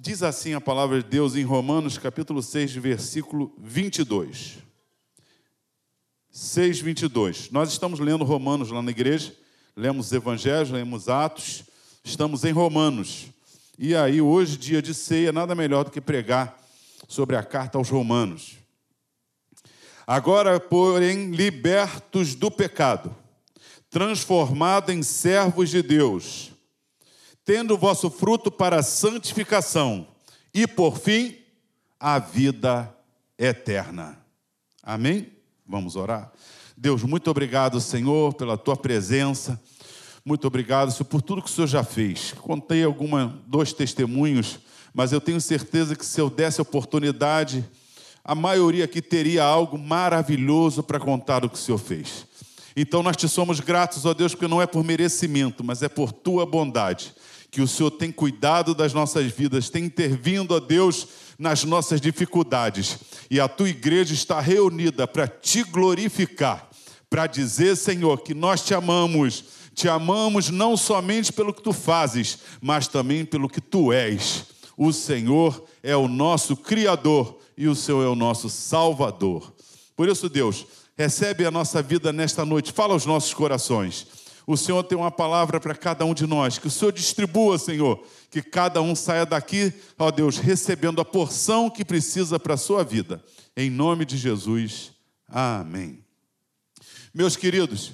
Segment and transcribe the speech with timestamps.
[0.00, 4.58] diz assim a palavra de Deus em Romanos, capítulo 6, versículo 22.
[6.30, 7.50] 6, 22.
[7.50, 9.36] Nós estamos lendo Romanos lá na igreja,
[9.76, 11.64] lemos Evangelhos, lemos Atos,
[12.02, 13.26] estamos em Romanos.
[13.78, 16.58] E aí, hoje, dia de ceia, nada melhor do que pregar
[17.06, 18.56] sobre a carta aos Romanos.
[20.06, 23.14] Agora, porém, libertos do pecado,
[23.90, 26.49] transformados em servos de Deus,
[27.44, 30.06] tendo o vosso fruto para a santificação
[30.52, 31.36] e, por fim,
[31.98, 32.92] a vida
[33.38, 34.18] eterna.
[34.82, 35.32] Amém?
[35.66, 36.32] Vamos orar?
[36.76, 39.60] Deus, muito obrigado, Senhor, pela tua presença.
[40.24, 42.32] Muito obrigado, Senhor, por tudo que o Senhor já fez.
[42.32, 44.58] Contei alguma, dois testemunhos,
[44.92, 47.64] mas eu tenho certeza que se eu desse oportunidade,
[48.24, 52.26] a maioria aqui teria algo maravilhoso para contar do que o Senhor fez.
[52.76, 56.12] Então nós te somos gratos, ó Deus, porque não é por merecimento, mas é por
[56.12, 57.14] tua bondade
[57.50, 61.06] que o Senhor tem cuidado das nossas vidas, tem intervindo, ó Deus,
[61.38, 62.98] nas nossas dificuldades.
[63.30, 66.70] E a tua igreja está reunida para te glorificar,
[67.08, 69.44] para dizer, Senhor, que nós te amamos.
[69.74, 74.44] Te amamos não somente pelo que tu fazes, mas também pelo que tu és.
[74.76, 79.52] O Senhor é o nosso Criador e o Senhor é o nosso Salvador.
[79.96, 84.06] Por isso, Deus, recebe a nossa vida nesta noite, fala aos nossos corações.
[84.50, 88.04] O Senhor tem uma palavra para cada um de nós, que o Senhor distribua, Senhor,
[88.28, 92.82] que cada um saia daqui, ó Deus, recebendo a porção que precisa para a sua
[92.82, 93.22] vida.
[93.56, 94.90] Em nome de Jesus,
[95.28, 96.04] amém.
[97.14, 97.92] Meus queridos,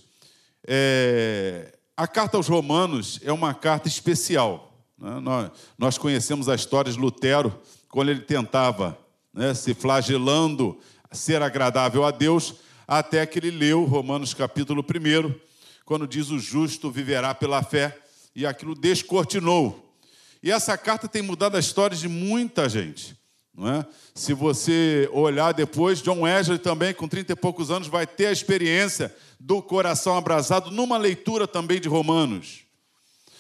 [0.67, 4.81] é, a carta aos Romanos é uma carta especial.
[4.97, 5.51] Né?
[5.77, 7.55] Nós, conhecemos a história de Lutero,
[7.91, 8.99] quando ele tentava
[9.31, 10.79] né, se flagelando,
[11.12, 12.55] ser agradável a Deus,
[12.89, 15.47] até que ele leu Romanos capítulo 1,
[15.87, 17.97] quando diz o justo viverá pela fé,
[18.34, 19.95] e aquilo descortinou.
[20.43, 23.17] E essa carta tem mudado a história de muita gente.
[23.55, 23.87] Não é?
[24.12, 28.33] Se você olhar depois, John Wesley também, com 30 e poucos anos, vai ter a
[28.33, 32.65] experiência do coração abrasado numa leitura também de Romanos.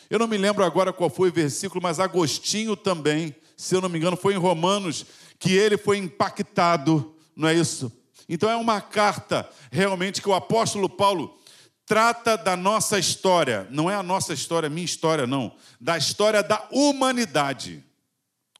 [0.08, 3.88] Eu não me lembro agora qual foi o versículo, mas Agostinho também, se eu não
[3.88, 5.04] me engano, foi em Romanos,
[5.38, 7.92] que ele foi impactado, não é isso?
[8.28, 11.36] Então é uma carta realmente que o apóstolo Paulo
[11.86, 16.66] trata da nossa história, não é a nossa história, minha história, não, da história da
[16.72, 17.82] humanidade,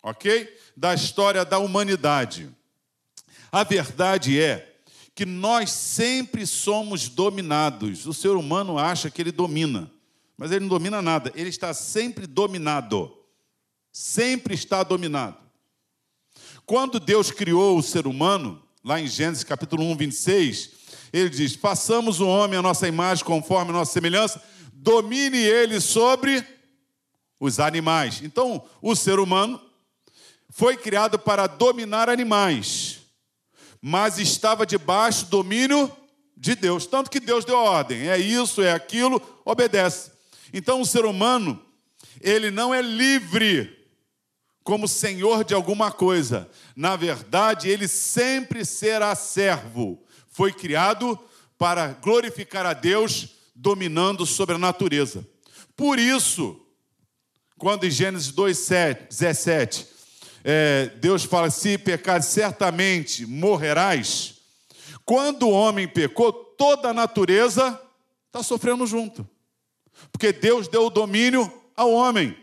[0.01, 0.57] ok?
[0.77, 2.49] Da história da humanidade.
[3.51, 4.77] A verdade é
[5.15, 8.07] que nós sempre somos dominados.
[8.07, 9.91] O ser humano acha que ele domina,
[10.37, 13.13] mas ele não domina nada, ele está sempre dominado.
[13.91, 15.39] Sempre está dominado.
[16.67, 20.71] Quando Deus criou o ser humano, lá em Gênesis capítulo 1, 26,
[21.17, 26.47] ele diz: Façamos o homem a nossa imagem, conforme a nossa semelhança, domine ele sobre
[27.41, 28.21] os animais.
[28.23, 29.61] Então, o ser humano
[30.51, 33.01] foi criado para dominar animais,
[33.81, 35.91] mas estava debaixo do domínio
[36.37, 36.87] de Deus.
[36.87, 40.13] Tanto que Deus deu ordem: é isso, é aquilo, obedece.
[40.53, 41.61] Então, o ser humano,
[42.21, 43.76] ele não é livre
[44.67, 46.51] como senhor de alguma coisa.
[46.75, 50.03] Na verdade, ele sempre será servo.
[50.29, 51.17] Foi criado
[51.57, 55.25] para glorificar a Deus, dominando sobre a natureza.
[55.77, 56.61] Por isso,
[57.57, 59.87] quando em Gênesis 2, 7, 17,
[60.43, 64.35] é, Deus fala: se pecar, certamente morrerás.
[65.05, 67.81] Quando o homem pecou, toda a natureza
[68.27, 69.25] está sofrendo junto.
[70.11, 72.37] Porque Deus deu o domínio ao homem.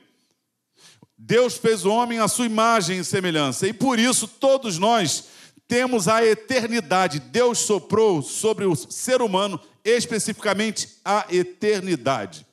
[1.25, 5.29] Deus fez o homem à sua imagem e semelhança, e por isso todos nós
[5.69, 7.21] temos a eternidade.
[7.21, 12.45] Deus soprou sobre o ser humano especificamente a eternidade.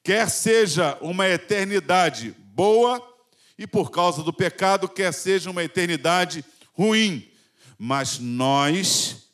[0.00, 3.02] Quer seja uma eternidade boa,
[3.58, 7.28] e por causa do pecado, quer seja uma eternidade ruim.
[7.76, 9.28] Mas nós,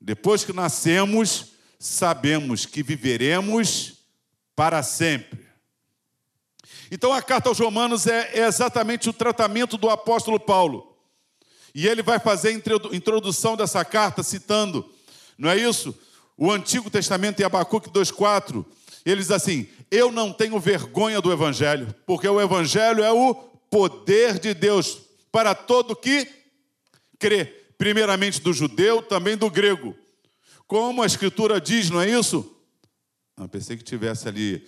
[0.00, 1.46] depois que nascemos,
[1.80, 4.04] sabemos que viveremos
[4.54, 5.43] para sempre.
[6.94, 10.96] Então a carta aos Romanos é, é exatamente o tratamento do apóstolo Paulo.
[11.74, 14.88] E ele vai fazer a introdução dessa carta citando,
[15.36, 15.92] não é isso?
[16.36, 18.64] O Antigo Testamento em Abacuque 2,4.
[19.04, 23.34] Ele diz assim: Eu não tenho vergonha do Evangelho, porque o Evangelho é o
[23.68, 24.98] poder de Deus
[25.32, 26.28] para todo que
[27.18, 27.44] crê,
[27.76, 29.96] primeiramente do judeu, também do grego.
[30.68, 32.56] Como a Escritura diz, não é isso?
[33.36, 34.64] Não, pensei que tivesse ali.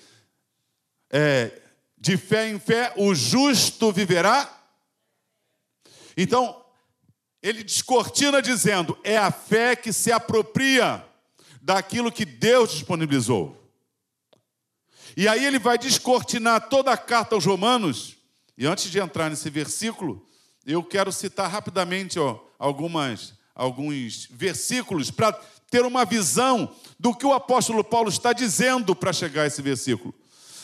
[1.08, 1.62] É,
[2.06, 4.48] de fé em fé, o justo viverá.
[6.16, 6.64] Então,
[7.42, 11.04] ele descortina dizendo: é a fé que se apropria
[11.60, 13.60] daquilo que Deus disponibilizou.
[15.16, 18.16] E aí ele vai descortinar toda a carta aos Romanos,
[18.56, 20.24] E antes de entrar nesse versículo,
[20.64, 25.32] eu quero citar rapidamente ó, algumas, alguns versículos para
[25.70, 30.14] ter uma visão do que o apóstolo Paulo está dizendo para chegar a esse versículo.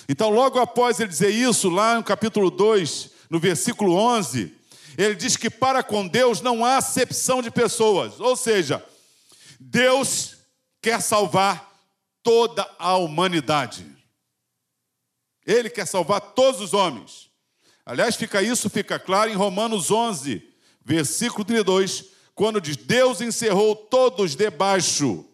[0.08, 4.54] Então, logo após ele dizer isso, lá no capítulo 2, no versículo 11,
[4.98, 8.84] ele diz que para com Deus não há acepção de pessoas, ou seja,
[9.58, 10.36] Deus
[10.80, 11.72] quer salvar
[12.22, 13.86] toda a humanidade.
[15.46, 17.30] Ele quer salvar todos os homens.
[17.84, 20.42] Aliás, fica isso fica claro em Romanos 11,
[20.84, 25.24] versículo 32, quando diz: Deus encerrou todos debaixo,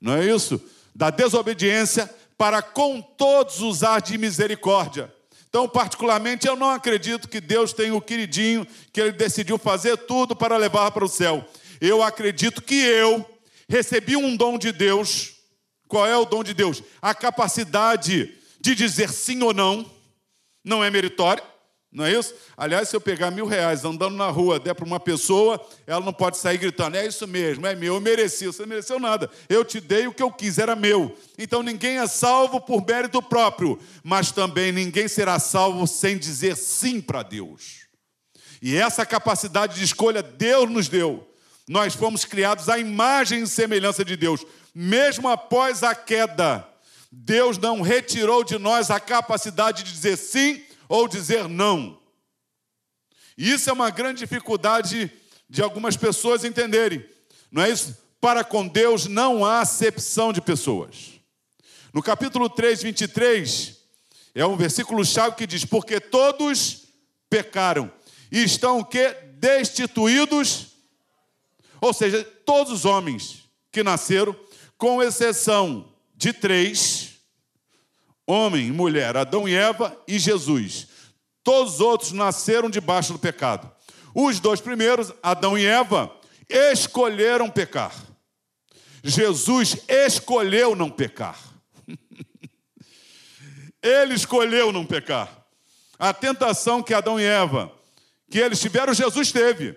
[0.00, 0.60] não é isso?
[0.94, 5.12] Da desobediência para com todos usar de misericórdia.
[5.48, 10.36] Então, particularmente, eu não acredito que Deus tem o queridinho que ele decidiu fazer tudo
[10.36, 11.44] para levar para o céu.
[11.80, 13.24] Eu acredito que eu
[13.68, 15.34] recebi um dom de Deus.
[15.88, 16.82] Qual é o dom de Deus?
[17.00, 19.90] A capacidade de dizer sim ou não.
[20.64, 21.42] Não é meritório.
[21.92, 22.34] Não é isso?
[22.56, 26.12] Aliás, se eu pegar mil reais andando na rua, der para uma pessoa, ela não
[26.12, 28.46] pode sair gritando: é isso mesmo, é meu, eu mereci.
[28.46, 29.30] Você não mereceu nada.
[29.48, 31.16] Eu te dei o que eu quis, era meu.
[31.38, 37.00] Então ninguém é salvo por mérito próprio, mas também ninguém será salvo sem dizer sim
[37.00, 37.86] para Deus.
[38.60, 41.26] E essa capacidade de escolha Deus nos deu.
[41.68, 44.44] Nós fomos criados à imagem e semelhança de Deus.
[44.74, 46.66] Mesmo após a queda,
[47.10, 51.98] Deus não retirou de nós a capacidade de dizer sim ou dizer não.
[53.36, 55.10] E isso é uma grande dificuldade
[55.48, 57.04] de algumas pessoas entenderem.
[57.50, 57.96] Não é isso?
[58.20, 61.20] Para com Deus não há acepção de pessoas.
[61.92, 63.76] No capítulo 3, 23,
[64.34, 66.88] é um versículo chave que diz: Porque todos
[67.28, 67.90] pecaram
[68.30, 69.16] e estão o quê?
[69.38, 70.68] Destituídos.
[71.80, 74.34] Ou seja, todos os homens que nasceram,
[74.78, 77.05] com exceção de três,
[78.26, 80.88] homem mulher, Adão e Eva e Jesus.
[81.44, 83.70] Todos os outros nasceram debaixo do pecado.
[84.14, 86.12] Os dois primeiros, Adão e Eva,
[86.48, 87.94] escolheram pecar.
[89.02, 91.38] Jesus escolheu não pecar.
[93.80, 95.46] Ele escolheu não pecar.
[95.98, 97.72] A tentação que Adão e Eva,
[98.28, 99.76] que eles tiveram, Jesus teve.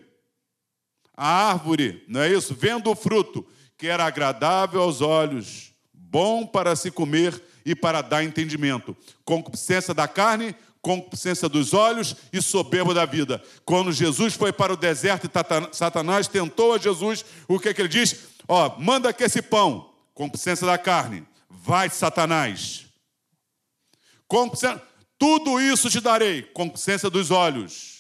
[1.16, 2.56] A árvore, não é isso?
[2.56, 3.46] Vendo o fruto,
[3.78, 8.96] que era agradável aos olhos, bom para se comer e para dar entendimento.
[9.24, 13.42] Concupiscência da carne, concupiscência dos olhos e soberba da vida.
[13.66, 17.82] Quando Jesus foi para o deserto e Satanás tentou a Jesus, o que, é que
[17.82, 18.16] ele diz?
[18.48, 22.86] Ó, manda que esse pão, concupiscência da carne, vai Satanás.
[24.28, 24.82] Concupiscência,
[25.18, 28.00] tudo isso te darei, concupiscência dos olhos.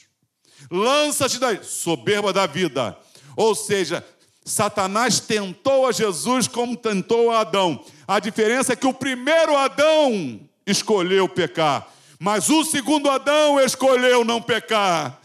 [0.71, 2.97] Lança-te daí, soberba da vida.
[3.35, 4.05] Ou seja,
[4.49, 7.85] Satanás tentou a Jesus como tentou a Adão.
[8.07, 11.87] A diferença é que o primeiro Adão escolheu pecar,
[12.17, 15.21] mas o segundo Adão escolheu não pecar.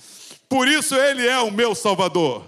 [0.46, 2.44] Por isso ele é o meu Salvador.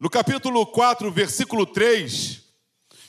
[0.00, 2.40] No capítulo 4, versículo 3,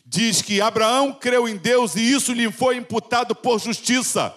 [0.05, 4.35] diz que Abraão creu em Deus e isso lhe foi imputado por justiça.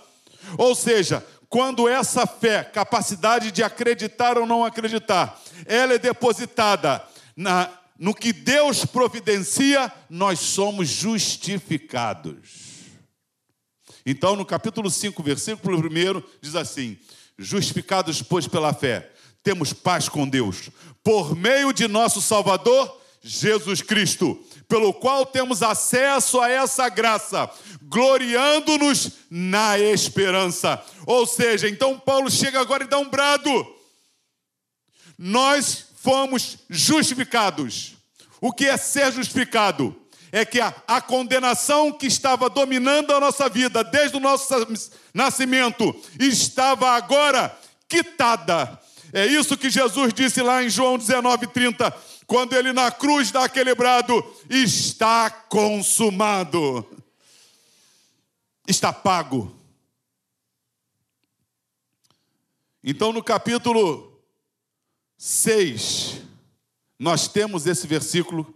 [0.56, 7.02] Ou seja, quando essa fé, capacidade de acreditar ou não acreditar, ela é depositada
[7.34, 12.68] na, no que Deus providencia, nós somos justificados.
[14.04, 16.98] Então, no capítulo 5, versículo 1, diz assim:
[17.38, 19.10] Justificados, pois, pela fé,
[19.42, 20.70] temos paz com Deus,
[21.02, 27.50] por meio de nosso Salvador, Jesus Cristo, pelo qual temos acesso a essa graça,
[27.82, 30.80] gloriando-nos na esperança.
[31.06, 33.50] Ou seja, então Paulo chega agora e dá um brado.
[35.18, 37.94] Nós fomos justificados.
[38.40, 39.96] O que é ser justificado?
[40.30, 44.46] É que a, a, condenação que estava dominando a nossa vida desde o nosso
[45.14, 47.56] nascimento estava agora
[47.88, 48.78] quitada.
[49.12, 51.92] É isso que Jesus disse lá em João 19:30,
[52.28, 56.86] quando ele na cruz dá aquele brado: está consumado
[58.68, 59.56] está pago.
[62.84, 64.22] Então, no capítulo
[65.16, 66.20] 6,
[66.98, 68.54] nós temos esse versículo,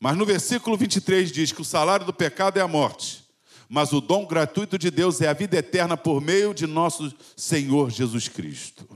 [0.00, 3.24] mas no versículo 23 diz que o salário do pecado é a morte,
[3.68, 7.90] mas o dom gratuito de Deus é a vida eterna por meio de nosso Senhor
[7.90, 8.88] Jesus Cristo.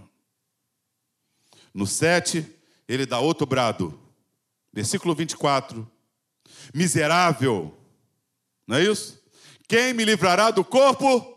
[1.73, 2.47] No 7,
[2.89, 3.99] ele dá outro brado,
[4.73, 5.91] versículo 24:
[6.73, 7.77] Miserável,
[8.67, 9.23] não é isso?
[9.69, 11.33] Quem me livrará do corpo?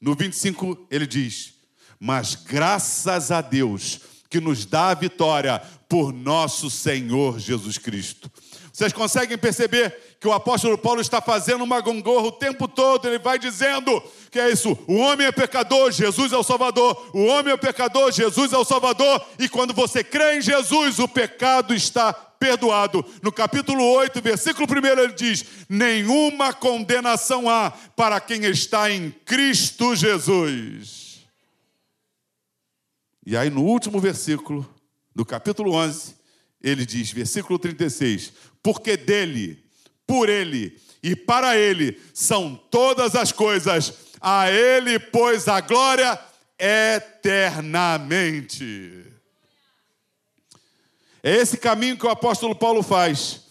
[0.00, 1.54] No 25 ele diz:
[1.98, 4.00] Mas graças a Deus
[4.30, 8.30] que nos dá a vitória por nosso Senhor Jesus Cristo.
[8.78, 13.18] Vocês conseguem perceber que o apóstolo Paulo está fazendo uma gongorra o tempo todo, ele
[13.18, 17.52] vai dizendo que é isso: o homem é pecador, Jesus é o Salvador, o homem
[17.52, 22.12] é pecador, Jesus é o Salvador, e quando você crê em Jesus, o pecado está
[22.12, 23.04] perdoado.
[23.20, 29.96] No capítulo 8, versículo 1, ele diz: Nenhuma condenação há para quem está em Cristo
[29.96, 31.26] Jesus.
[33.26, 34.72] E aí, no último versículo
[35.12, 36.17] do capítulo 11,
[36.62, 39.64] ele diz, versículo 36, porque dele,
[40.06, 46.18] por ele e para ele são todas as coisas, a ele, pois, a glória
[46.58, 49.04] eternamente.
[51.22, 53.42] É esse caminho que o apóstolo Paulo faz,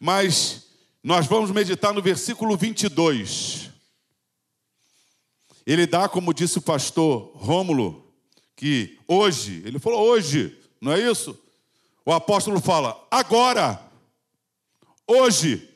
[0.00, 0.64] mas
[1.02, 3.70] nós vamos meditar no versículo 22.
[5.66, 8.02] Ele dá, como disse o pastor Rômulo,
[8.56, 11.38] que hoje, ele falou hoje, não é isso?
[12.04, 13.80] O apóstolo fala: agora,
[15.06, 15.74] hoje,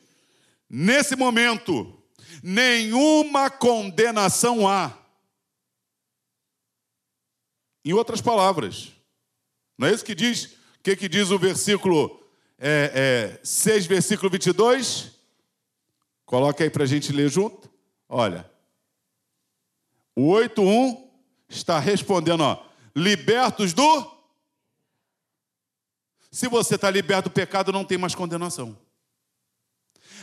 [0.69, 2.01] nesse momento,
[2.43, 4.97] nenhuma condenação há.
[7.83, 8.91] Em outras palavras,
[9.77, 10.45] não é isso que diz?
[10.79, 12.21] O que, que diz o versículo
[12.57, 15.11] é, é, 6, versículo 22?
[16.25, 17.69] Coloca aí para a gente ler junto.
[18.07, 18.49] Olha,
[20.15, 21.09] o 8.1
[21.47, 22.63] está respondendo, ó,
[22.95, 24.18] libertos do
[26.31, 28.77] se você está liberto do pecado, não tem mais condenação.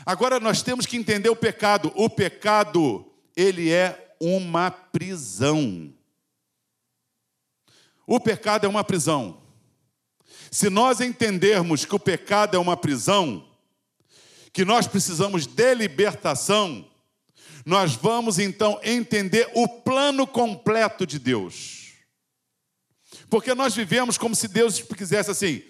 [0.04, 1.92] Agora nós temos que entender o pecado.
[1.96, 5.92] O pecado, ele é uma prisão.
[8.06, 9.42] O pecado é uma prisão.
[10.50, 13.48] Se nós entendermos que o pecado é uma prisão,
[14.52, 16.88] que nós precisamos de libertação,
[17.64, 21.94] nós vamos então entender o plano completo de Deus.
[23.28, 25.64] Porque nós vivemos como se Deus quisesse assim: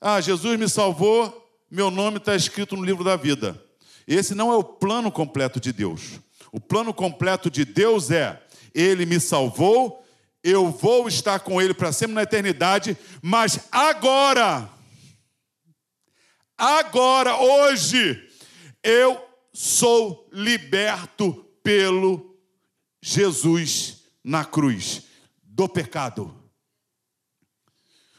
[0.00, 3.60] ah, Jesus me salvou, meu nome está escrito no livro da vida.
[4.06, 6.20] Esse não é o plano completo de Deus.
[6.52, 8.40] O plano completo de Deus é:
[8.74, 10.04] Ele me salvou,
[10.42, 14.70] eu vou estar com Ele para sempre na eternidade, mas agora,
[16.56, 18.22] agora, hoje,
[18.82, 19.20] eu
[19.52, 22.38] sou liberto pelo
[23.02, 25.04] Jesus na cruz
[25.42, 26.45] do pecado.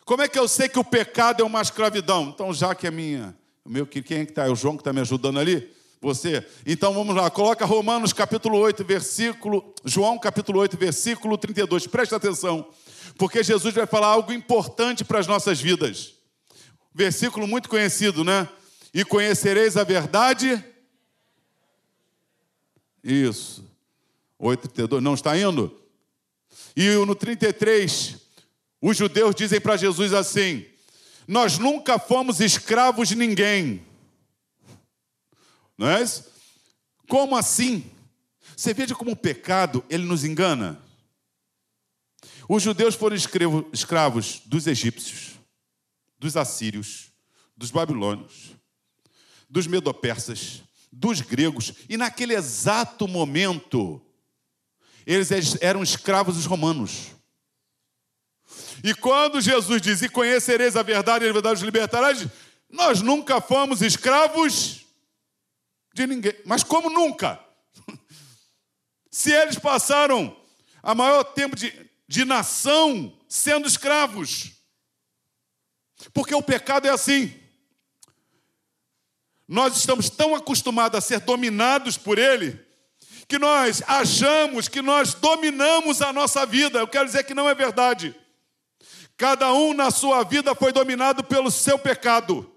[0.07, 2.29] Como é que eu sei que o pecado é uma escravidão?
[2.29, 4.45] Então, já que é minha, meu, quem é que está?
[4.45, 5.69] É o João que está me ajudando ali?
[5.99, 6.47] Você.
[6.65, 11.87] Então vamos lá, coloca Romanos capítulo 8, versículo, João capítulo 8, versículo 32.
[11.87, 12.69] Presta atenção,
[13.17, 16.13] porque Jesus vai falar algo importante para as nossas vidas.
[16.95, 18.47] Versículo muito conhecido, né?
[18.93, 20.63] E conhecereis a verdade.
[23.03, 23.61] Isso.
[24.39, 25.03] 8, 32.
[25.03, 25.77] Não está indo?
[26.77, 28.25] E no 33,
[28.81, 30.65] os judeus dizem para Jesus assim:
[31.27, 33.85] Nós nunca fomos escravos de ninguém.
[35.77, 36.25] Não é isso?
[37.07, 37.89] Como assim?
[38.55, 40.81] Você veja como o pecado ele nos engana.
[42.49, 43.15] Os judeus foram
[43.73, 45.33] escravos dos egípcios,
[46.17, 47.11] dos assírios,
[47.55, 48.55] dos babilônios,
[49.49, 54.01] dos medopersas, dos gregos, e naquele exato momento,
[55.05, 55.29] eles
[55.61, 57.16] eram escravos dos romanos.
[58.83, 62.09] E quando Jesus diz: E conhecereis a verdade, e a verdade os libertará,
[62.69, 64.85] nós nunca fomos escravos
[65.93, 66.35] de ninguém.
[66.45, 67.39] Mas como nunca?
[69.11, 70.35] Se eles passaram
[70.83, 71.73] a maior tempo de,
[72.07, 74.51] de nação sendo escravos.
[76.13, 77.33] Porque o pecado é assim.
[79.47, 82.67] Nós estamos tão acostumados a ser dominados por ele
[83.27, 86.79] que nós achamos que nós dominamos a nossa vida.
[86.79, 88.15] Eu quero dizer que não é verdade.
[89.17, 92.49] Cada um na sua vida foi dominado pelo seu pecado.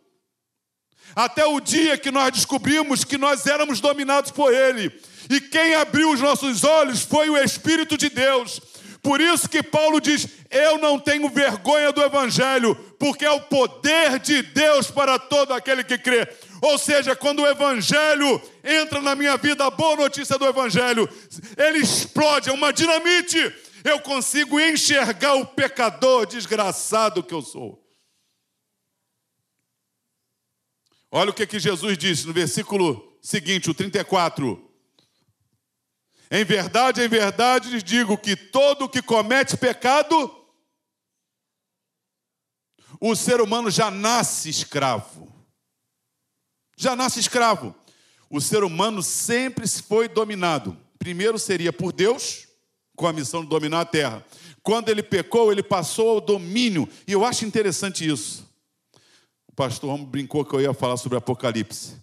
[1.17, 4.93] Até o dia que nós descobrimos que nós éramos dominados por Ele.
[5.29, 8.61] E quem abriu os nossos olhos foi o Espírito de Deus.
[9.02, 14.19] Por isso que Paulo diz: Eu não tenho vergonha do Evangelho, porque é o poder
[14.19, 16.29] de Deus para todo aquele que crê.
[16.61, 21.09] Ou seja, quando o Evangelho entra na minha vida, a boa notícia do Evangelho,
[21.57, 23.50] ele explode, é uma dinamite
[23.84, 27.80] eu consigo enxergar o pecador desgraçado que eu sou.
[31.10, 34.70] Olha o que, que Jesus disse no versículo seguinte, o 34.
[36.30, 40.37] Em verdade, em verdade lhes digo que todo que comete pecado,
[43.00, 45.28] o ser humano já nasce escravo.
[46.76, 47.75] Já nasce escravo.
[48.28, 50.78] O ser humano sempre foi dominado.
[50.99, 52.46] Primeiro seria por Deus,
[53.00, 54.23] com a missão de dominar a terra.
[54.62, 56.87] Quando ele pecou, ele passou ao domínio.
[57.09, 58.47] E eu acho interessante isso.
[59.57, 61.97] pastor brincou que eu ia falar sobre Apocalipse.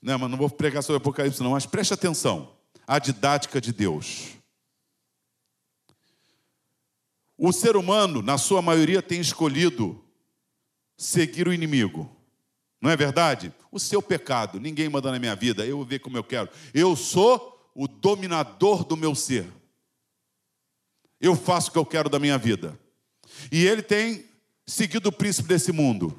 [0.00, 2.52] Não, mas não vou pregar sobre Apocalipse, não, mas preste atenção.
[2.86, 4.36] A didática de Deus.
[7.36, 10.00] O ser humano, na sua maioria, tem escolhido
[10.96, 12.08] seguir o inimigo.
[12.80, 13.52] Não é verdade?
[13.72, 16.48] O seu pecado, ninguém manda na minha vida, eu vou ver como eu quero.
[16.72, 19.44] Eu sou o dominador do meu ser.
[21.20, 22.78] Eu faço o que eu quero da minha vida.
[23.50, 24.24] E ele tem
[24.66, 26.18] seguido o príncipe desse mundo.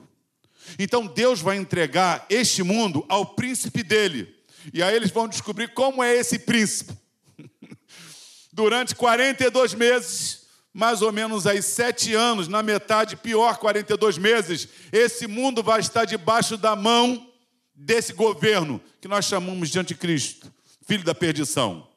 [0.78, 4.36] Então Deus vai entregar este mundo ao príncipe dele.
[4.74, 6.94] E aí eles vão descobrir como é esse príncipe.
[8.52, 15.28] Durante 42 meses, mais ou menos aí sete anos, na metade, pior, 42 meses, esse
[15.28, 17.32] mundo vai estar debaixo da mão
[17.74, 20.52] desse governo que nós chamamos de anticristo,
[20.86, 21.88] filho da perdição.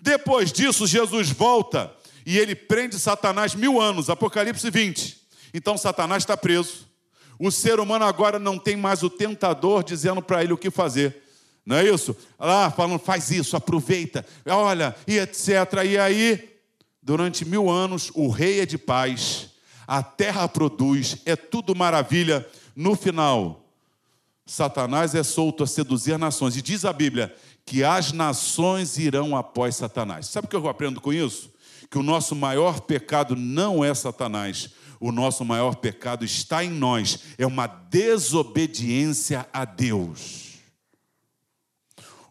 [0.00, 1.92] Depois disso, Jesus volta
[2.28, 5.18] e ele prende Satanás mil anos, Apocalipse 20.
[5.54, 6.86] Então Satanás está preso.
[7.38, 11.22] O ser humano agora não tem mais o tentador dizendo para ele o que fazer.
[11.64, 12.14] Não é isso?
[12.38, 15.48] Lá falando, faz isso, aproveita, olha, e etc.
[15.86, 16.50] E aí,
[17.02, 19.48] durante mil anos, o rei é de paz,
[19.86, 22.46] a terra produz, é tudo maravilha.
[22.76, 23.64] No final,
[24.44, 26.58] Satanás é solto a seduzir nações.
[26.58, 30.26] E diz a Bíblia que as nações irão após Satanás.
[30.26, 31.56] Sabe o que eu aprendo com isso?
[31.90, 37.20] Que o nosso maior pecado não é Satanás o nosso maior pecado está em nós,
[37.36, 40.58] é uma desobediência a Deus.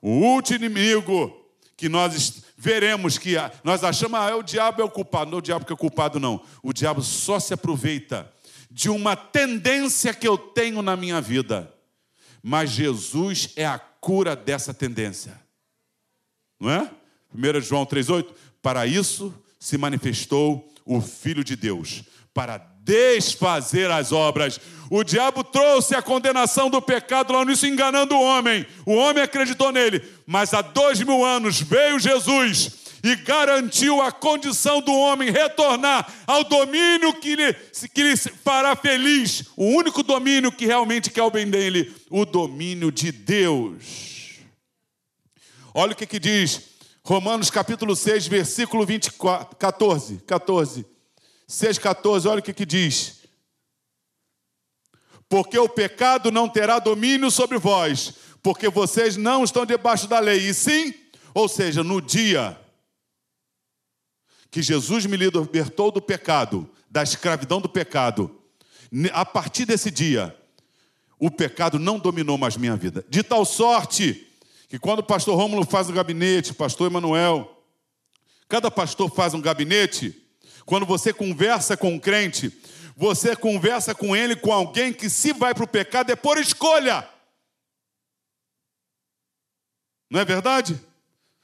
[0.02, 1.46] O último inimigo
[1.76, 5.32] que nós veremos que nós achamos, ah, é o diabo é o culpado.
[5.32, 6.42] Não é o diabo que é culpado, não.
[6.62, 8.32] O diabo só se aproveita
[8.70, 11.74] de uma tendência que eu tenho na minha vida.
[12.44, 15.40] Mas Jesus é a cura dessa tendência.
[16.60, 16.92] Não é?
[17.34, 24.60] 1 João 3,8: Para isso se manifestou o Filho de Deus, para desfazer as obras.
[24.90, 28.66] O diabo trouxe a condenação do pecado lá nisso, enganando o homem.
[28.86, 34.82] O homem acreditou nele, mas há dois mil anos veio Jesus e garantiu a condição
[34.82, 37.54] do homem retornar ao domínio que lhe,
[37.94, 42.92] que lhe fará feliz, o único domínio que realmente quer o bem dele, o domínio
[42.92, 44.40] de Deus.
[45.74, 46.67] Olha o que, que diz
[47.08, 50.86] Romanos capítulo 6, versículo 24, 14, 14.
[51.50, 53.22] 6,14, olha o que, que diz.
[55.30, 60.50] Porque o pecado não terá domínio sobre vós, porque vocês não estão debaixo da lei,
[60.50, 60.94] e sim,
[61.34, 62.60] ou seja, no dia
[64.52, 68.38] que Jesus me libertou do pecado, da escravidão do pecado,
[69.14, 70.38] a partir desse dia,
[71.18, 73.06] o pecado não dominou mais minha vida.
[73.08, 74.27] De tal sorte
[74.68, 77.64] que quando o pastor Rômulo faz um gabinete, pastor Emanuel,
[78.50, 80.28] cada pastor faz um gabinete,
[80.66, 82.52] quando você conversa com um crente,
[82.96, 87.08] você conversa com ele, com alguém que, se vai para o pecado, é por escolha.
[90.10, 90.80] Não é verdade?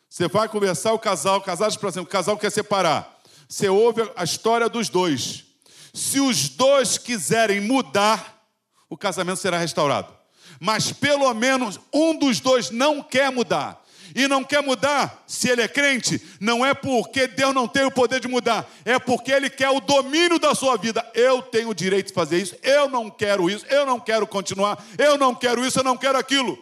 [0.10, 3.22] Você vai conversar o casal, casados, por exemplo, o casal quer separar.
[3.48, 5.46] Você ouve a história dos dois.
[5.94, 8.46] Se os dois quiserem mudar,
[8.90, 10.23] o casamento será restaurado.
[10.64, 13.84] Mas pelo menos um dos dois não quer mudar
[14.16, 17.92] e não quer mudar, se ele é crente, não é porque Deus não tem o
[17.92, 21.06] poder de mudar, é porque ele quer o domínio da sua vida.
[21.14, 24.82] Eu tenho o direito de fazer isso, eu não quero isso, eu não quero continuar,
[24.98, 26.58] eu não quero isso, eu não quero aquilo.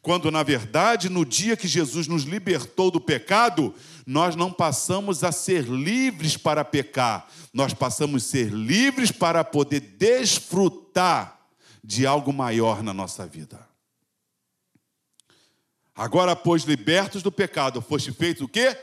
[0.00, 3.74] Quando na verdade, no dia que Jesus nos libertou do pecado,
[4.06, 9.80] nós não passamos a ser livres para pecar, nós passamos a ser livres para poder
[9.80, 11.33] desfrutar
[11.84, 13.68] de algo maior na nossa vida.
[15.94, 18.74] Agora, pois, libertos do pecado, foste feitos o quê?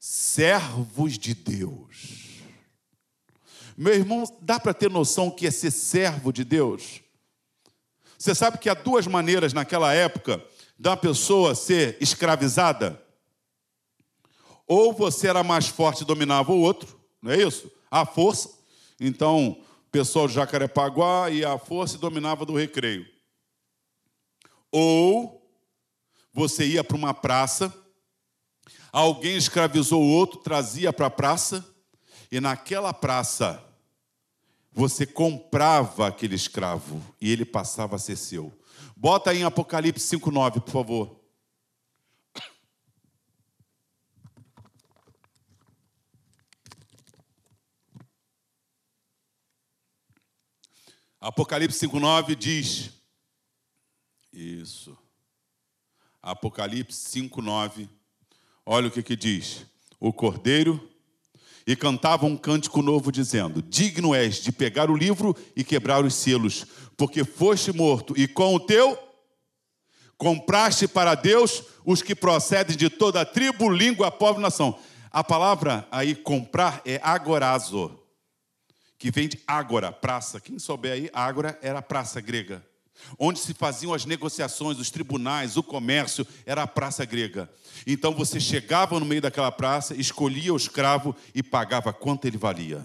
[0.00, 2.40] Servos de Deus.
[3.76, 7.02] Meu irmão, dá para ter noção o que é ser servo de Deus?
[8.18, 10.42] Você sabe que há duas maneiras naquela época
[10.78, 13.00] da pessoa ser escravizada.
[14.66, 17.70] Ou você era mais forte e dominava o outro, não é isso?
[17.90, 18.50] A força.
[18.98, 19.62] Então,
[19.96, 23.06] pessoal de Jacarepaguá ia à força e dominava do recreio.
[24.70, 25.50] Ou
[26.34, 27.72] você ia para uma praça,
[28.92, 31.66] alguém escravizou o outro, trazia para a praça,
[32.30, 33.64] e naquela praça
[34.70, 38.52] você comprava aquele escravo e ele passava a ser seu.
[38.94, 41.20] Bota aí em Apocalipse 5,9, por favor.
[51.26, 52.90] Apocalipse 5,9 diz:
[54.32, 54.96] Isso.
[56.22, 57.88] Apocalipse 5:9.
[58.64, 59.66] Olha o que que diz:
[59.98, 60.88] O cordeiro
[61.66, 66.14] e cantavam um cântico novo, dizendo: Digno és de pegar o livro e quebrar os
[66.14, 66.64] selos,
[66.96, 68.96] porque foste morto, e com o teu
[70.16, 74.78] compraste para Deus os que procedem de toda a tribo, língua, povo, nação.
[75.10, 78.05] A palavra aí comprar é agorazo,
[78.98, 80.40] que vem de agora, praça.
[80.40, 82.62] Quem souber aí, agora era a praça grega
[83.18, 87.50] onde se faziam as negociações, os tribunais, o comércio, era a praça grega.
[87.86, 92.84] Então você chegava no meio daquela praça, escolhia o escravo e pagava quanto ele valia.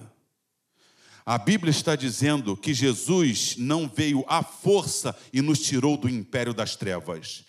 [1.26, 6.54] A Bíblia está dizendo que Jesus não veio à força e nos tirou do império
[6.54, 7.44] das trevas.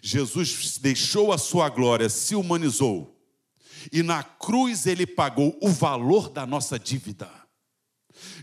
[0.00, 3.12] Jesus deixou a sua glória, se humanizou.
[3.92, 7.28] E na cruz ele pagou o valor da nossa dívida.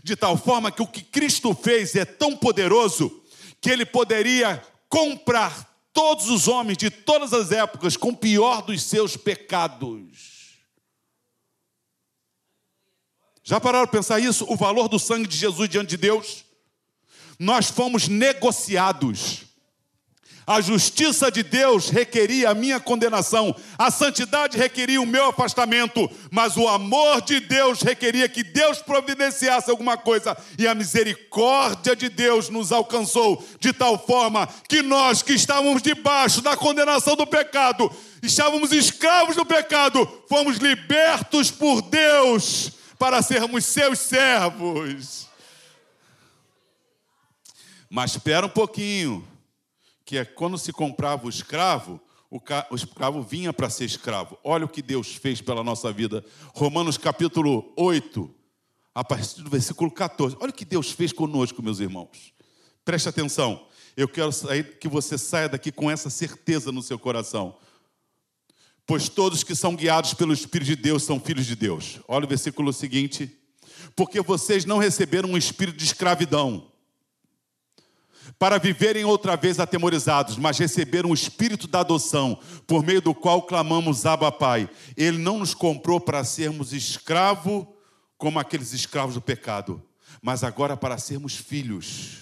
[0.02, 3.22] De tal forma que o que Cristo fez é tão poderoso
[3.60, 8.82] que ele poderia comprar todos os homens de todas as épocas com o pior dos
[8.82, 10.34] seus pecados.
[13.42, 14.46] Já pararam para pensar isso?
[14.48, 16.44] O valor do sangue de Jesus diante de Deus?
[17.38, 19.42] Nós fomos negociados.
[20.46, 26.54] A justiça de Deus requeria a minha condenação, a santidade requeria o meu afastamento, mas
[26.58, 32.50] o amor de Deus requeria que Deus providenciasse alguma coisa, e a misericórdia de Deus
[32.50, 37.90] nos alcançou de tal forma que nós que estávamos debaixo da condenação do pecado,
[38.22, 45.26] estávamos escravos do pecado, fomos libertos por Deus para sermos seus servos.
[47.88, 49.26] Mas espera um pouquinho
[50.04, 52.40] que é quando se comprava o escravo, o,
[52.70, 54.38] o escravo vinha para ser escravo.
[54.42, 56.24] Olha o que Deus fez pela nossa vida.
[56.54, 58.34] Romanos capítulo 8,
[58.94, 60.36] a partir do versículo 14.
[60.40, 62.34] Olha o que Deus fez conosco, meus irmãos.
[62.84, 63.66] Preste atenção.
[63.96, 64.30] Eu quero
[64.80, 67.56] que você saia daqui com essa certeza no seu coração.
[68.86, 72.00] Pois todos que são guiados pelo Espírito de Deus são filhos de Deus.
[72.06, 73.38] Olha o versículo seguinte.
[73.96, 76.70] Porque vocês não receberam um espírito de escravidão
[78.38, 83.42] para viverem outra vez atemorizados, mas receberam o espírito da adoção, por meio do qual
[83.42, 84.68] clamamos Abba Pai.
[84.96, 87.74] Ele não nos comprou para sermos escravo
[88.18, 89.82] como aqueles escravos do pecado,
[90.20, 92.18] mas agora para sermos filhos.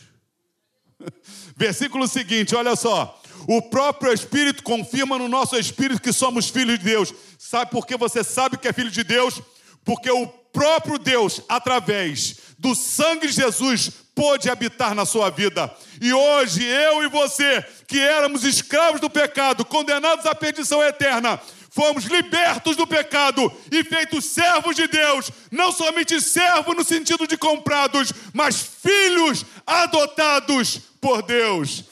[1.56, 3.20] Versículo seguinte, olha só.
[3.48, 7.12] O próprio Espírito confirma no nosso espírito que somos filhos de Deus.
[7.38, 9.42] Sabe por que você sabe que é filho de Deus?
[9.84, 15.72] Porque o próprio Deus, através do sangue de Jesus, pôde habitar na sua vida.
[16.00, 22.04] E hoje, eu e você, que éramos escravos do pecado, condenados à perdição eterna, fomos
[22.04, 28.12] libertos do pecado e feitos servos de Deus, não somente servos no sentido de comprados,
[28.32, 31.84] mas filhos adotados por Deus.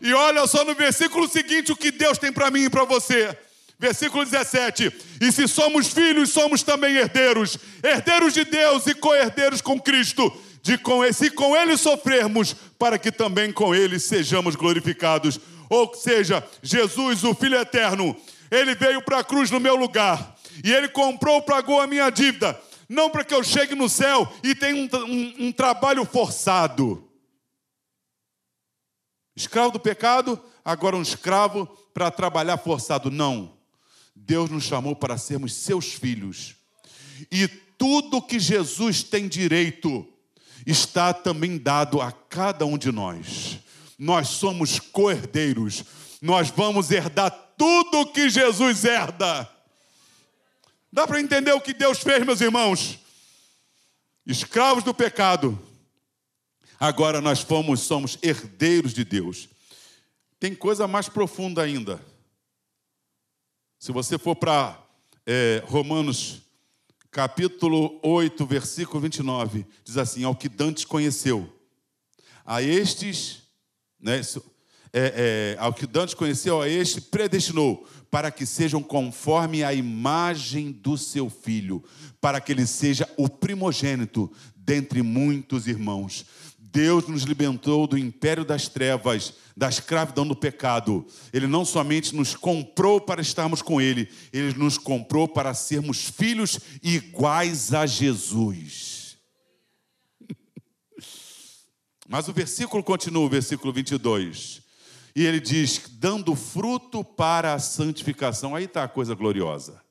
[0.00, 3.36] E olha só no versículo seguinte o que Deus tem para mim e para você.
[3.78, 9.80] Versículo 17: E se somos filhos, somos também herdeiros, herdeiros de Deus e co-herdeiros com
[9.80, 10.30] Cristo
[10.66, 15.38] de com esse com ele sofrermos, para que também com ele sejamos glorificados.
[15.70, 18.16] Ou seja, Jesus, o Filho eterno,
[18.50, 22.60] ele veio para a cruz no meu lugar e ele comprou, pagou a minha dívida,
[22.88, 27.08] não para que eu chegue no céu e tenha um, um, um trabalho forçado.
[29.34, 33.10] Escravo do pecado, agora um escravo para trabalhar forçado.
[33.10, 33.56] Não.
[34.14, 36.56] Deus nos chamou para sermos seus filhos.
[37.30, 40.06] E tudo que Jesus tem direito,
[40.66, 43.60] está também dado a cada um de nós.
[43.96, 45.84] Nós somos co-herdeiros,
[46.20, 49.48] nós vamos herdar tudo que Jesus herda.
[50.92, 52.98] Dá para entender o que Deus fez, meus irmãos?
[54.26, 55.56] Escravos do pecado,
[56.80, 59.48] agora nós fomos, somos herdeiros de Deus.
[60.40, 62.04] Tem coisa mais profunda ainda.
[63.78, 64.82] Se você for para
[65.24, 66.42] é, Romanos
[67.16, 71.50] capítulo 8, versículo 29, diz assim: Ao que Dantes conheceu,
[72.44, 73.38] a estes,
[73.98, 74.20] né,
[74.92, 80.70] é, é, ao que Dantes conheceu, a este predestinou, para que sejam conforme a imagem
[80.70, 81.82] do seu filho,
[82.20, 86.26] para que ele seja o primogênito dentre muitos irmãos.
[86.76, 91.06] Deus nos libertou do império das trevas, da escravidão do pecado.
[91.32, 96.60] Ele não somente nos comprou para estarmos com Ele, Ele nos comprou para sermos filhos
[96.82, 99.16] iguais a Jesus.
[102.06, 104.60] Mas o versículo continua, o versículo 22.
[105.14, 108.54] E ele diz: dando fruto para a santificação.
[108.54, 109.82] Aí está a coisa gloriosa.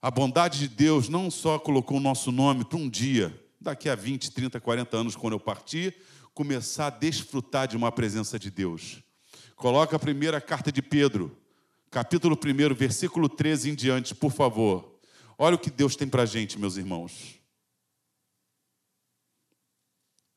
[0.00, 3.94] A bondade de Deus não só colocou o nosso nome para um dia, daqui a
[3.94, 5.94] 20, 30, 40 anos, quando eu partir,
[6.32, 9.02] começar a desfrutar de uma presença de Deus.
[9.56, 11.36] Coloca a primeira carta de Pedro,
[11.90, 14.98] capítulo 1, versículo 13 em diante, por favor.
[15.36, 17.38] Olha o que Deus tem para a gente, meus irmãos.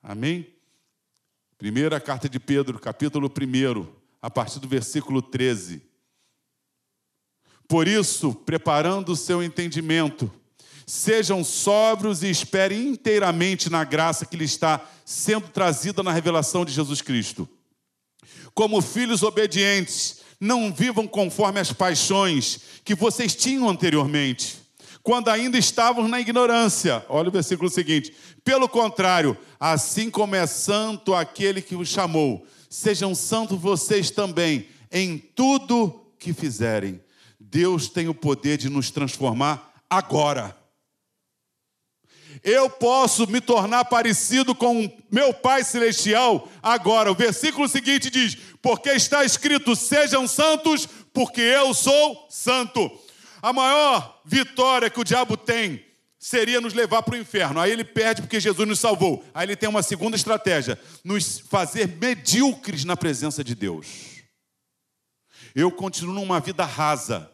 [0.03, 0.53] Amém?
[1.57, 3.87] Primeira carta de Pedro, capítulo 1,
[4.21, 5.81] a partir do versículo 13.
[7.67, 10.29] Por isso, preparando o seu entendimento,
[10.85, 16.71] sejam sóbrios e esperem inteiramente na graça que lhe está sendo trazida na revelação de
[16.71, 17.47] Jesus Cristo.
[18.53, 24.57] Como filhos obedientes, não vivam conforme as paixões que vocês tinham anteriormente,
[25.03, 27.05] quando ainda estavam na ignorância.
[27.07, 28.13] Olha o versículo seguinte:
[28.43, 35.17] pelo contrário, assim como é santo aquele que os chamou, sejam santos vocês também em
[35.17, 37.01] tudo que fizerem.
[37.39, 40.55] Deus tem o poder de nos transformar agora.
[42.43, 47.11] Eu posso me tornar parecido com meu Pai Celestial agora.
[47.11, 52.91] O versículo seguinte diz: Porque está escrito: Sejam santos, porque eu sou santo.
[53.41, 55.83] A maior vitória que o diabo tem
[56.17, 57.59] seria nos levar para o inferno.
[57.59, 59.25] Aí ele perde porque Jesus nos salvou.
[59.33, 63.87] Aí ele tem uma segunda estratégia: nos fazer medíocres na presença de Deus.
[65.53, 67.29] Eu continuo numa vida rasa.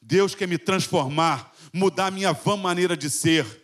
[0.00, 3.61] Deus quer me transformar, mudar minha vã maneira de ser,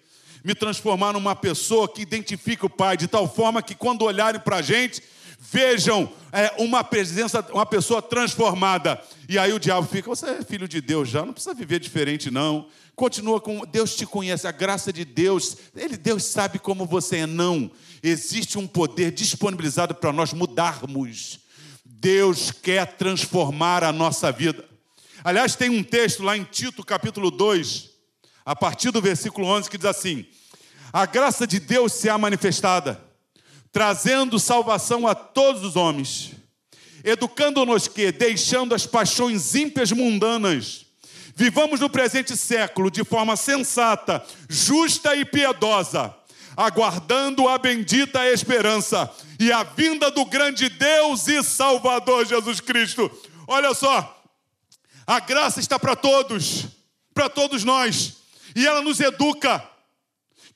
[0.48, 4.56] me transformar numa pessoa que identifica o Pai, de tal forma que quando olharem para
[4.56, 5.02] a gente,
[5.38, 8.98] vejam é, uma presença, uma pessoa transformada.
[9.28, 12.30] E aí o diabo fica: você é filho de Deus já, não precisa viver diferente,
[12.30, 12.66] não.
[12.96, 17.26] Continua com Deus te conhece, a graça de Deus, ele Deus sabe como você é
[17.26, 17.70] não.
[18.02, 21.40] Existe um poder disponibilizado para nós mudarmos.
[21.84, 24.64] Deus quer transformar a nossa vida.
[25.22, 27.90] Aliás, tem um texto lá em Tito, capítulo 2,
[28.46, 30.24] a partir do versículo 11, que diz assim:
[30.92, 33.00] A graça de Deus se há manifestada,
[33.70, 36.32] trazendo salvação a todos os homens,
[37.04, 40.88] educando-nos que, deixando as paixões ímpias mundanas,
[41.38, 46.12] Vivamos no presente século de forma sensata, justa e piedosa,
[46.56, 53.08] aguardando a bendita esperança e a vinda do grande Deus e Salvador Jesus Cristo.
[53.46, 54.20] Olha só,
[55.06, 56.64] a graça está para todos,
[57.14, 58.16] para todos nós,
[58.56, 59.64] e ela nos educa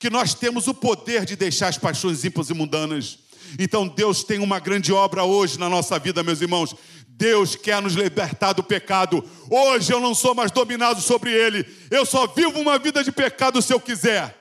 [0.03, 3.21] que nós temos o poder de deixar as paixões ímpias e mundanas.
[3.57, 6.75] Então Deus tem uma grande obra hoje na nossa vida, meus irmãos.
[7.07, 9.25] Deus quer nos libertar do pecado.
[9.49, 11.65] Hoje eu não sou mais dominado sobre ele.
[11.89, 14.37] Eu só vivo uma vida de pecado se eu quiser.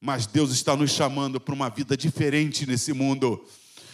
[0.00, 3.46] Mas Deus está nos chamando para uma vida diferente nesse mundo.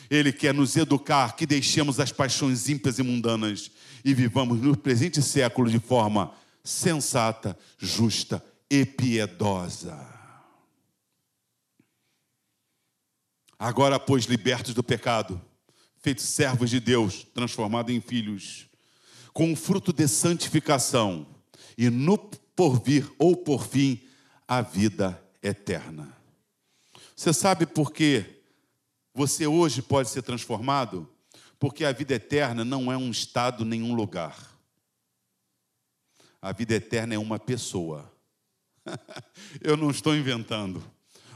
[0.09, 3.71] Ele quer nos educar, que deixemos as paixões ímpias e mundanas
[4.03, 6.33] e vivamos no presente século de forma
[6.65, 10.09] sensata, justa e piedosa.
[13.59, 15.39] Agora, pois, libertos do pecado,
[15.99, 18.67] feitos servos de Deus, transformados em filhos,
[19.35, 21.27] com o fruto de santificação
[21.77, 24.01] e no porvir ou por fim
[24.49, 26.17] a vida eterna.
[27.15, 28.25] Você sabe por que
[29.13, 31.07] você hoje pode ser transformado?
[31.59, 34.59] Porque a vida eterna não é um estado nem um lugar.
[36.41, 38.12] A vida eterna é uma pessoa.
[39.61, 40.83] Eu não estou inventando.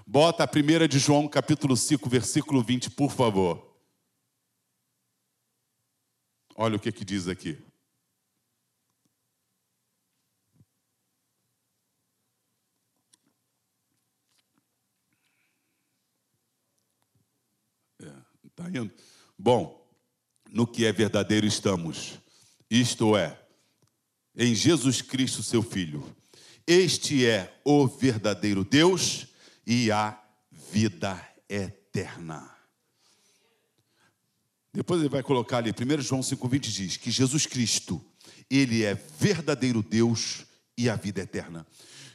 [0.06, 3.76] Bota a primeira de João, capítulo 5, versículo 20, por favor.
[6.54, 7.58] Olha o que, que diz aqui.
[18.58, 18.90] Está é, indo?
[19.38, 19.86] Bom,
[20.50, 22.18] no que é verdadeiro estamos,
[22.70, 23.38] isto é,
[24.34, 26.16] em Jesus Cristo, seu Filho.
[26.66, 29.28] Este é o verdadeiro Deus
[29.64, 32.50] e a vida eterna.
[34.74, 38.04] Depois ele vai colocar ali, 1 João 5,20 diz que Jesus Cristo,
[38.50, 40.44] ele é verdadeiro Deus
[40.76, 41.66] e a vida eterna.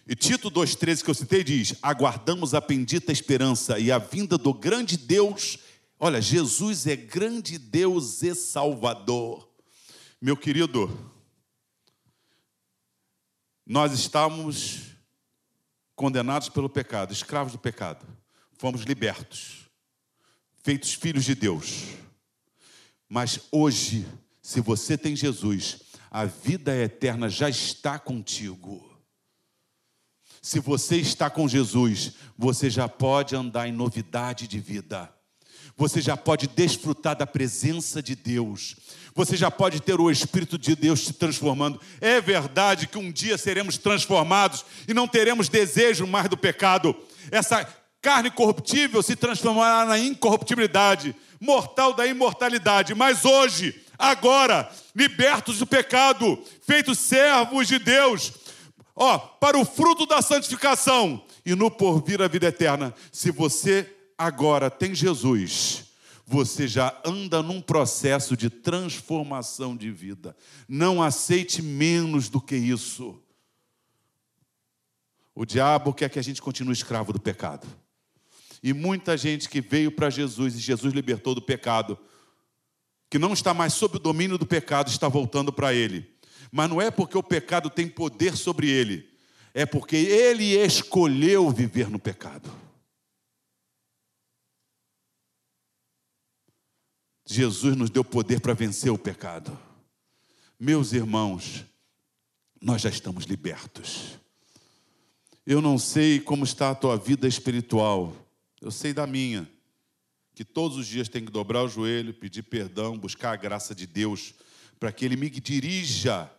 [0.08, 4.54] E Tito 2,13 que eu citei diz: aguardamos a bendita esperança e a vinda do
[4.54, 5.58] grande Deus.
[5.98, 9.50] Olha, Jesus é grande Deus e Salvador.
[10.22, 10.90] Meu querido,
[13.72, 14.96] nós estamos
[15.96, 18.06] condenados pelo pecado, escravos do pecado.
[18.58, 19.70] Fomos libertos,
[20.64, 22.02] feitos filhos de Deus
[23.14, 24.08] mas hoje,
[24.42, 25.80] se você tem Jesus,
[26.10, 28.90] a vida eterna já está contigo.
[30.42, 35.14] Se você está com Jesus, você já pode andar em novidade de vida.
[35.76, 38.78] Você já pode desfrutar da presença de Deus.
[39.14, 41.80] Você já pode ter o Espírito de Deus te transformando.
[42.00, 46.96] É verdade que um dia seremos transformados e não teremos desejo mais do pecado.
[47.30, 47.68] Essa
[48.02, 52.94] carne corruptível se transformará na incorruptibilidade mortal da imortalidade.
[52.94, 58.32] Mas hoje, agora, libertos do pecado, feitos servos de Deus,
[58.96, 62.94] ó, para o fruto da santificação e no porvir a vida eterna.
[63.12, 65.91] Se você agora tem Jesus,
[66.32, 70.34] você já anda num processo de transformação de vida.
[70.66, 73.22] Não aceite menos do que isso.
[75.36, 77.68] O diabo quer que a gente continue escravo do pecado.
[78.64, 82.00] E muita gente que veio para Jesus e Jesus libertou do pecado,
[83.10, 86.16] que não está mais sob o domínio do pecado, está voltando para ele.
[86.50, 89.10] Mas não é porque o pecado tem poder sobre ele,
[89.54, 92.50] é porque ele escolheu viver no pecado.
[97.32, 99.58] Jesus nos deu poder para vencer o pecado.
[100.60, 101.66] Meus irmãos,
[102.62, 104.20] nós já estamos libertos.
[105.46, 108.14] Eu não sei como está a tua vida espiritual,
[108.62, 109.50] eu sei da minha,
[110.36, 113.88] que todos os dias tem que dobrar o joelho, pedir perdão, buscar a graça de
[113.88, 114.34] Deus,
[114.80, 116.30] para que Ele me dirija,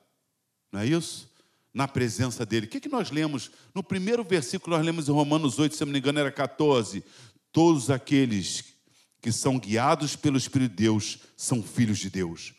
[0.71, 1.29] não é isso?
[1.75, 2.67] Na presença dEle.
[2.67, 3.51] O que, é que nós lemos?
[3.75, 7.03] No primeiro versículo, nós lemos em Romanos 8, se não me engano, era 14.
[7.51, 8.73] Todos aqueles
[9.23, 12.53] que são guiados pelo Espírito de Deus são filhos de Deus.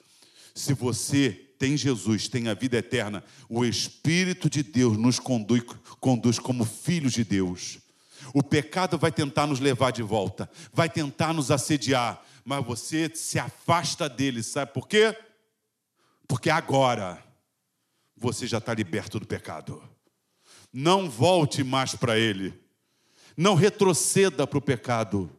[0.55, 5.61] Se você tem Jesus, tem a vida eterna, o Espírito de Deus nos conduz,
[5.99, 7.79] conduz como filhos de Deus.
[8.33, 13.37] O pecado vai tentar nos levar de volta, vai tentar nos assediar, mas você se
[13.37, 15.15] afasta dele, sabe por quê?
[16.27, 17.21] Porque agora
[18.15, 19.83] você já está liberto do pecado.
[20.71, 22.53] Não volte mais para ele,
[23.35, 25.29] não retroceda para o pecado,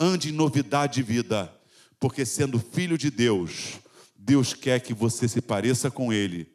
[0.00, 1.54] ande em novidade de vida,
[2.00, 3.78] porque sendo filho de Deus,
[4.16, 6.50] Deus quer que você se pareça com Ele.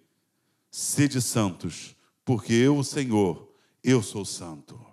[0.71, 3.53] Sede santos, porque eu, o Senhor,
[3.83, 4.83] eu sou santo.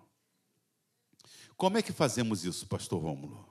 [1.56, 3.48] Como é que fazemos isso, pastor Rômulo?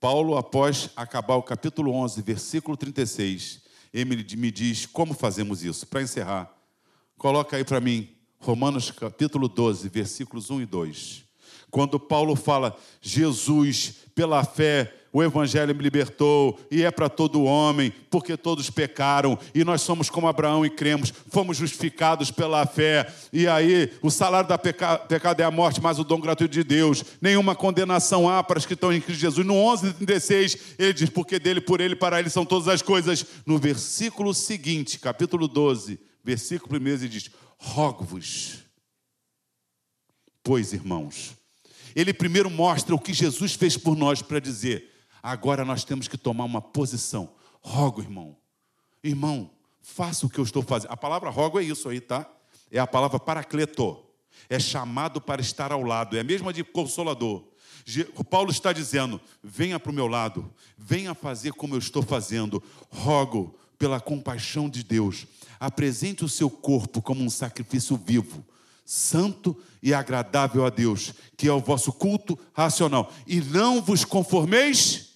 [0.00, 5.86] Paulo, após acabar o capítulo 11, versículo 36, ele me diz como fazemos isso.
[5.86, 6.54] Para encerrar,
[7.18, 11.25] coloca aí para mim, Romanos capítulo 12, versículos 1 e 2.
[11.76, 17.92] Quando Paulo fala, Jesus, pela fé, o Evangelho me libertou e é para todo homem,
[18.08, 23.12] porque todos pecaram e nós somos como Abraão e cremos, fomos justificados pela fé.
[23.30, 26.64] E aí, o salário da peca, pecado é a morte, mas o dom gratuito de
[26.64, 27.04] Deus.
[27.20, 29.46] Nenhuma condenação há para os que estão em Cristo Jesus.
[29.46, 33.22] No 11, 36, ele diz: Porque dele, por ele, para ele são todas as coisas.
[33.44, 38.60] No versículo seguinte, capítulo 12, versículo 1, ele diz: Rogo-vos,
[40.42, 41.36] pois irmãos.
[41.96, 46.18] Ele primeiro mostra o que Jesus fez por nós para dizer: Agora nós temos que
[46.18, 47.30] tomar uma posição.
[47.62, 48.36] Rogo, irmão.
[49.02, 50.90] Irmão, faça o que eu estou fazendo.
[50.92, 52.30] A palavra rogo é isso aí, tá?
[52.70, 54.04] É a palavra paracleto.
[54.48, 56.18] É chamado para estar ao lado.
[56.18, 57.44] É a mesma de consolador.
[58.28, 62.62] Paulo está dizendo: venha para o meu lado, venha fazer como eu estou fazendo.
[62.90, 65.26] Rogo pela compaixão de Deus,
[65.58, 68.44] apresente o seu corpo como um sacrifício vivo,
[68.86, 73.12] santo e agradável a Deus, que é o vosso culto racional.
[73.26, 75.06] E não vos conformeis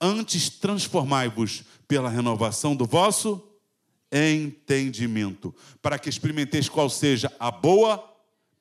[0.00, 3.42] Antes transformai-vos pela renovação do vosso
[4.12, 8.02] entendimento, para que experimenteis qual seja a boa,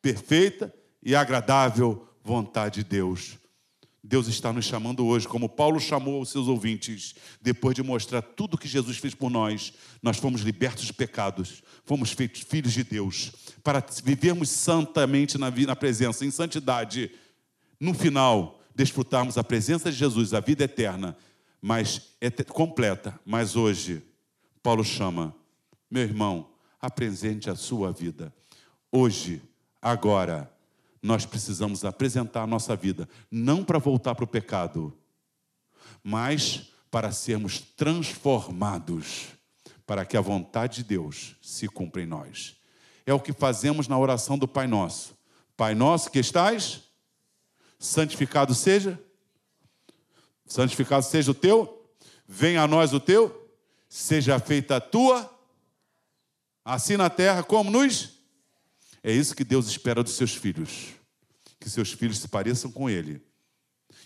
[0.01, 0.73] perfeita
[1.03, 3.37] e agradável vontade de Deus.
[4.07, 8.57] Deus está nos chamando hoje, como Paulo chamou os seus ouvintes, depois de mostrar tudo
[8.57, 13.33] que Jesus fez por nós, nós fomos libertos de pecados, fomos feitos filhos de Deus,
[13.61, 17.11] para vivermos santamente na, na presença, em santidade.
[17.77, 21.17] No final, desfrutarmos a presença de Jesus, a vida eterna,
[21.61, 23.19] mas é completa.
[23.25, 24.01] Mas hoje,
[24.63, 25.35] Paulo chama,
[25.91, 26.47] meu irmão,
[26.79, 28.33] apresente a sua vida.
[28.89, 29.41] Hoje,
[29.81, 30.49] agora,
[31.01, 34.93] nós precisamos apresentar a nossa vida, não para voltar para o pecado,
[36.03, 39.27] mas para sermos transformados,
[39.85, 42.57] para que a vontade de Deus se cumpra em nós.
[43.05, 45.15] É o que fazemos na oração do Pai Nosso.
[45.55, 46.81] Pai nosso que estás,
[47.79, 49.01] santificado seja
[50.47, 51.85] santificado seja o teu,
[52.25, 53.51] venha a nós o teu,
[53.89, 55.29] seja feita a tua,
[56.63, 58.16] assim na terra como nos.
[59.03, 60.89] É isso que Deus espera dos seus filhos,
[61.59, 63.21] que seus filhos se pareçam com Ele.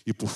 [0.06, 0.30] E por,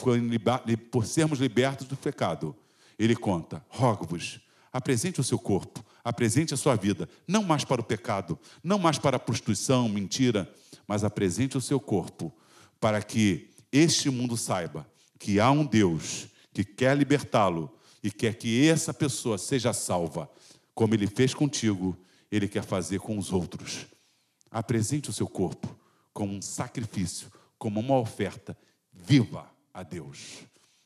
[0.91, 2.55] por sermos libertos do pecado,
[2.99, 4.41] Ele conta: rogo-vos,
[4.73, 8.99] apresente o seu corpo, apresente a sua vida, não mais para o pecado, não mais
[8.99, 10.53] para a prostituição, mentira,
[10.87, 12.33] mas apresente o seu corpo,
[12.79, 14.87] para que este mundo saiba
[15.19, 17.71] que há um Deus que quer libertá-lo
[18.03, 20.31] e quer que essa pessoa seja salva,
[20.75, 21.97] como ele fez contigo,
[22.31, 23.87] ele quer fazer com os outros.
[24.57, 25.79] Apresente o seu corpo
[26.15, 28.57] como um sacrifício, como uma oferta
[28.91, 30.39] viva a Deus.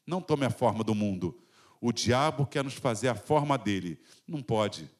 [0.05, 1.41] Não tome a forma do mundo.
[1.81, 3.97] o diabo quer nos fazer a forma dele.
[4.27, 4.91] Não pode.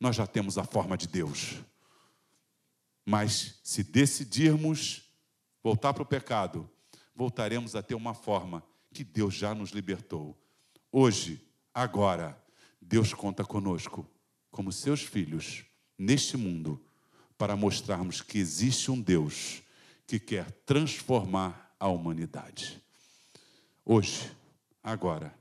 [0.00, 1.56] Nós já temos a forma de Deus.
[3.04, 5.02] Mas se decidirmos
[5.62, 6.66] voltar para o pecado,
[7.14, 10.34] voltaremos a ter uma forma que Deus já nos libertou.
[10.90, 12.42] Hoje, agora,
[12.80, 14.08] Deus conta conosco,
[14.50, 15.66] como seus filhos,
[15.98, 16.82] neste mundo,
[17.36, 19.62] para mostrarmos que existe um Deus
[20.06, 22.82] que quer transformar a humanidade.
[23.84, 24.30] Hoje,
[24.82, 25.34] agora,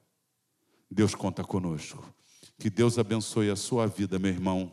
[0.89, 2.03] Deus conta conosco.
[2.59, 4.71] Que Deus abençoe a sua vida, meu irmão.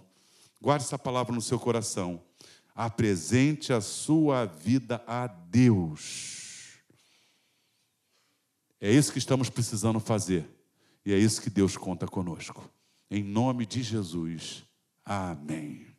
[0.61, 2.23] Guarde essa palavra no seu coração.
[2.75, 6.79] Apresente a sua vida a Deus.
[8.81, 10.49] É isso que estamos precisando fazer.
[11.05, 12.69] E é isso que Deus conta conosco.
[13.11, 14.65] Em nome de Jesus.
[15.05, 15.90] Amém.